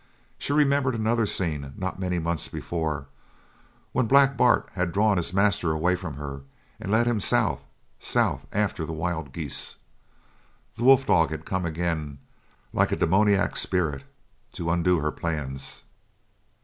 [0.39, 3.05] She remembered another scene, not many months before,
[3.91, 6.41] when Black Bart had drawn his master away from her
[6.79, 7.65] and led him south,
[7.99, 9.75] south, after the wild geese.
[10.73, 12.17] The wolf dog had come again
[12.73, 14.03] like a demoniac spirit
[14.53, 15.83] to undo her plans!